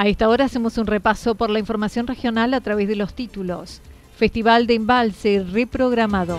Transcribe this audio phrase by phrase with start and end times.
[0.00, 3.82] A esta hora hacemos un repaso por la información regional a través de los títulos.
[4.16, 6.38] Festival de Embalse reprogramado.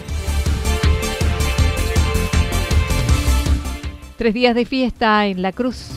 [4.18, 5.90] Tres días de fiesta en La Cruz.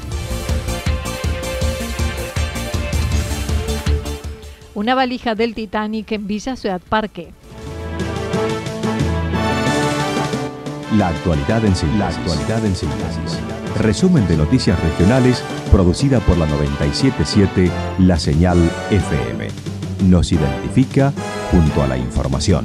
[4.75, 7.33] Una valija del Titanic en Villa Ciudad Parque.
[10.99, 11.99] La actualidad en síntesis.
[11.99, 13.64] La actualidad en síntesis.
[13.78, 18.58] Resumen de noticias regionales producida por la 977 La Señal
[18.91, 19.48] FM.
[20.05, 21.12] Nos identifica
[21.50, 22.64] junto a la información.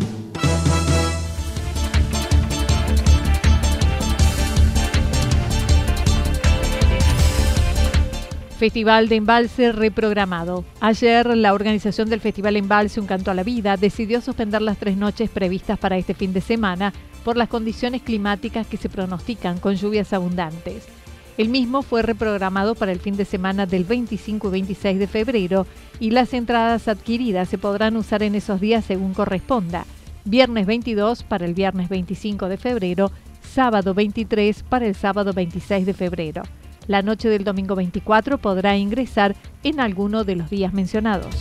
[8.59, 10.63] Festival de Embalse reprogramado.
[10.79, 14.95] Ayer la organización del Festival Embalse Un Canto a la Vida decidió suspender las tres
[14.95, 19.75] noches previstas para este fin de semana por las condiciones climáticas que se pronostican con
[19.75, 20.98] lluvias abundantes.
[21.39, 25.66] El mismo fue reprogramado para el fin de semana del 25 y 26 de febrero
[25.97, 29.85] y las entradas adquiridas se podrán usar en esos días según corresponda.
[30.25, 35.94] Viernes 22 para el viernes 25 de febrero, sábado 23 para el sábado 26 de
[35.94, 36.44] febrero.
[36.88, 39.33] La noche del domingo 24 podrá ingresar
[39.63, 41.33] en alguno de los días mencionados.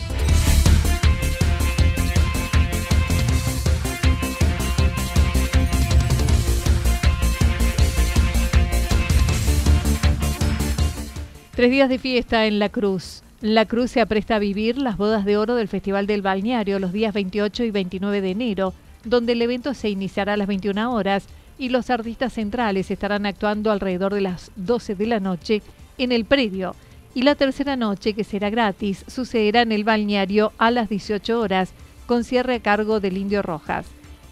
[11.59, 13.25] Tres días de fiesta en La Cruz.
[13.41, 16.93] La Cruz se apresta a vivir las bodas de oro del Festival del Balneario los
[16.93, 21.27] días 28 y 29 de enero, donde el evento se iniciará a las 21 horas
[21.59, 25.61] y los artistas centrales estarán actuando alrededor de las 12 de la noche
[25.99, 26.77] en el predio.
[27.13, 31.73] Y la tercera noche, que será gratis, sucederá en el balneario a las 18 horas,
[32.07, 33.85] con cierre a cargo del Indio Rojas.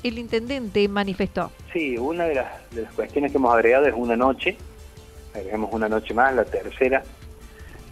[0.05, 1.51] El intendente manifestó.
[1.73, 4.57] Sí, una de las, de las cuestiones que hemos agregado es una noche,
[5.35, 7.03] agregamos una noche más, la tercera.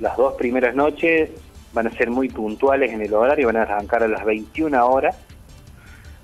[0.00, 1.30] Las dos primeras noches
[1.72, 5.16] van a ser muy puntuales en el horario, van a arrancar a las 21 horas,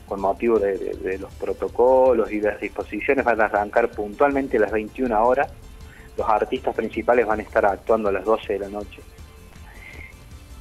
[0.06, 5.24] con motivo de, los protocolos y las disposiciones, van a arrancar puntualmente a las 21
[5.24, 5.52] horas.
[6.16, 9.00] Los artistas principales van a estar actuando a las 12 de la noche.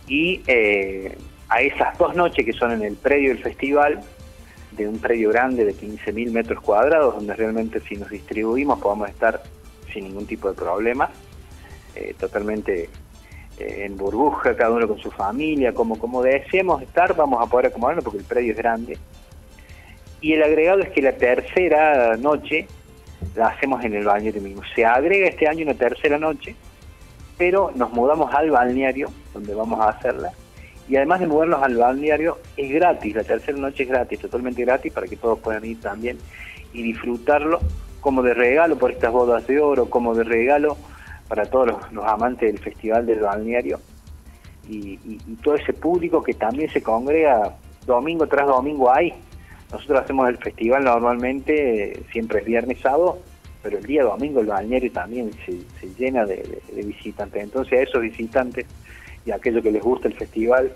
[0.07, 1.15] Y eh,
[1.49, 4.01] a esas dos noches que son en el predio del festival,
[4.71, 9.41] de un predio grande de 15.000 metros cuadrados, donde realmente si nos distribuimos podamos estar
[9.91, 11.09] sin ningún tipo de problema,
[11.95, 12.89] eh, totalmente
[13.59, 17.67] eh, en burbuja, cada uno con su familia, como, como deseemos estar, vamos a poder
[17.67, 18.97] acomodarnos porque el predio es grande.
[20.21, 22.67] Y el agregado es que la tercera noche
[23.35, 24.61] la hacemos en el balneario mismo.
[24.75, 26.55] Se agrega este año una tercera noche,
[27.37, 30.31] pero nos mudamos al balneario, donde vamos a hacerla.
[30.87, 34.91] Y además de mudarnos al balneario, es gratis, la tercera noche es gratis, totalmente gratis,
[34.91, 36.17] para que todos puedan ir también
[36.73, 37.59] y disfrutarlo
[38.01, 40.77] como de regalo por estas bodas de oro, como de regalo
[41.29, 43.79] para todos los, amantes del Festival del Balneario
[44.67, 49.13] y, y- y todo ese público que también se congrega domingo tras domingo ahí.
[49.71, 53.19] Nosotros hacemos el festival normalmente, siempre es viernes, sábado,
[53.61, 57.43] pero el día domingo el balneario también se, llena de visitantes.
[57.43, 58.65] Entonces a esos visitantes
[59.25, 60.71] y a aquellos que les gusta el festival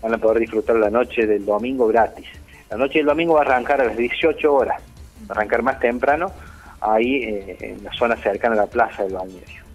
[0.00, 2.26] van a poder disfrutar la noche del domingo gratis.
[2.70, 4.80] La noche del domingo va a arrancar a las 18 horas,
[5.28, 6.30] va a arrancar más temprano,
[6.80, 9.65] ahí eh, en la zona cercana a la plaza del balneario.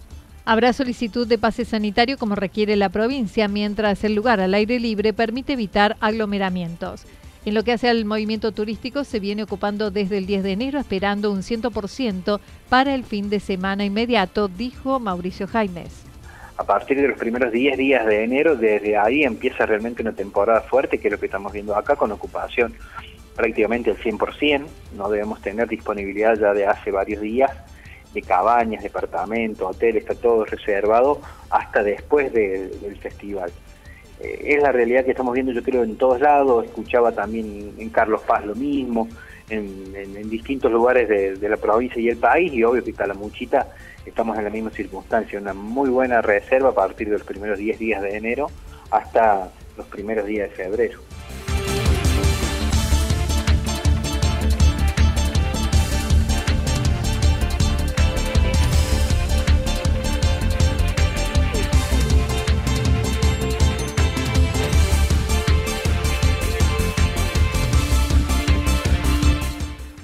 [0.44, 5.12] Habrá solicitud de pase sanitario como requiere la provincia, mientras el lugar al aire libre
[5.12, 7.04] permite evitar aglomeramientos.
[7.44, 10.80] En lo que hace al movimiento turístico, se viene ocupando desde el 10 de enero,
[10.80, 16.04] esperando un 100% para el fin de semana inmediato, dijo Mauricio Jaimes.
[16.56, 20.60] a partir de los primeros 10 días de enero, desde ahí empieza realmente una temporada
[20.60, 22.74] fuerte, que es lo que estamos viendo acá, con ocupación
[23.34, 24.66] prácticamente al 100%.
[24.96, 27.50] No debemos tener disponibilidad ya de hace varios días
[28.12, 31.20] de cabañas, departamentos, hoteles, está todo reservado
[31.50, 33.50] hasta después del festival.
[34.20, 37.88] Eh, es la realidad que estamos viendo yo creo en todos lados, escuchaba también en
[37.90, 39.08] Carlos Paz lo mismo,
[39.50, 43.68] en, distintos lugares de, la provincia y el país, y obvio que Calamuchita
[44.06, 47.78] estamos en la misma circunstancia, una muy buena reserva a partir de los primeros 10
[47.78, 48.50] días de enero
[48.90, 51.00] hasta los primeros días de febrero.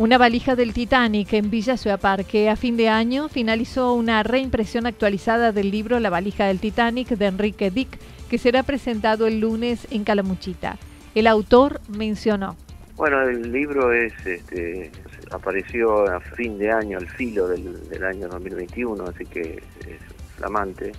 [0.09, 2.49] Una valija del Titanic en Villa Ciudad Parque.
[2.49, 7.27] A fin de año finalizó una reimpresión actualizada del libro La valija del Titanic de
[7.27, 7.99] Enrique Dick,
[8.31, 10.79] que será presentado el lunes en Calamuchita.
[11.15, 12.57] El autor mencionó.
[12.97, 14.91] Bueno, el libro es este,
[15.31, 20.01] apareció a fin de año, al filo del, año 2021, así que es
[20.39, 20.93] flamante.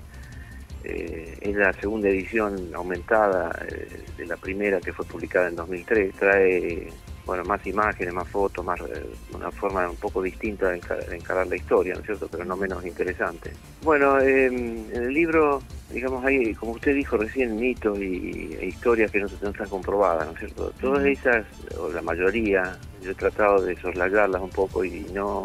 [0.83, 6.13] Eh, es la segunda edición aumentada eh, de la primera que fue publicada en 2003.
[6.13, 6.89] Trae
[7.29, 9.05] bueno, más imágenes, más fotos, más eh,
[9.35, 10.81] una forma un poco distinta de,
[11.11, 12.27] encarar la historia, ¿no es cierto?
[12.27, 13.53] Pero no menos interesante.
[13.83, 15.61] Bueno, em, en el libro,
[15.91, 20.33] digamos, hay, como usted dijo recién, mitos y, e historias que no, están comprobadas, ¿no
[20.33, 20.71] es cierto?
[20.81, 21.45] Todas esas,
[21.77, 25.43] o la mayoría, yo he tratado de soslayarlas un poco y no,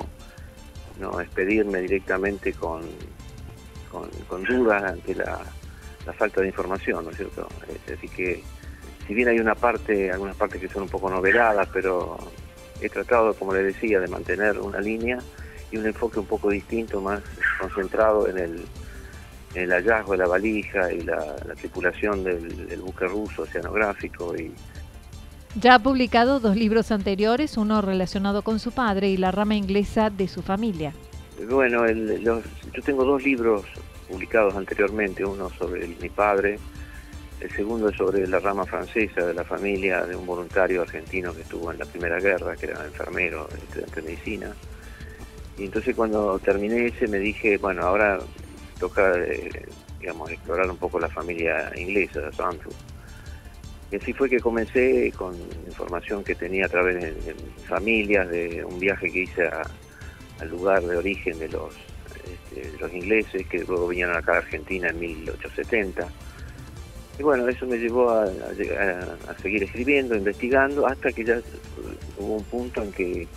[0.99, 2.81] no expedirme directamente con,
[3.91, 5.39] con, dudas ante la,
[6.07, 7.47] la falta de información, ¿no es cierto?
[7.93, 8.43] Así que
[9.07, 12.19] si bien hay una parte, algunas partes que son un poco noveladas, pero
[12.81, 15.19] he tratado, como le decía, de mantener una línea
[15.71, 17.23] y un enfoque un poco distinto, más
[17.61, 24.37] concentrado en el, hallazgo de la valija y la, tripulación del, buque ruso oceanográfico.
[24.37, 24.53] Y...
[25.61, 30.11] Ya ha publicado dos libros anteriores, uno relacionado con su padre y la rama inglesa
[30.11, 30.93] de su familia.
[31.49, 32.43] Bueno, yo
[32.85, 33.65] tengo dos libros
[34.09, 36.59] publicados anteriormente, uno sobre mi padre,
[37.41, 41.43] el segundo es sobre la rama francesa de la familia de un voluntario argentino que
[41.43, 44.55] estuvo en la Primera Guerra, que era enfermero, estudiante de medicina.
[45.59, 48.19] Y entonces cuando terminé ese me dije, bueno, ahora
[48.79, 49.67] toca, eh,
[50.01, 52.73] digamos, explorar un poco la familia inglesa de Andrew.
[53.91, 55.35] Y así fue que comencé con
[55.67, 57.35] información que tenía a través de,
[57.69, 59.49] familias, de un viaje que hice
[60.41, 61.75] al lugar de origen de los,
[62.57, 66.09] este, ingleses, que luego vinieron acá a Argentina en 1870
[67.19, 68.27] y bueno, eso me llevó a,
[69.41, 71.41] seguir escribiendo, investigando, hasta que ya
[72.19, 73.29] hubo un punto en que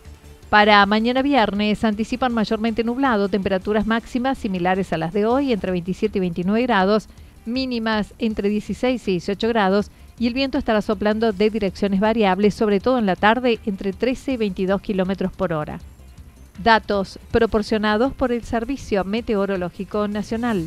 [0.51, 6.19] Para mañana viernes anticipan mayormente nublado, temperaturas máximas similares a las de hoy, entre 27
[6.19, 7.09] y 29 grados,
[7.45, 12.81] mínimas entre 16 y 18 grados y el viento estará soplando de direcciones variables, sobre
[12.81, 15.79] todo en la tarde, entre 13 y 22 kilómetros por hora.
[16.63, 20.67] Datos proporcionados por el Servicio Meteorológico Nacional.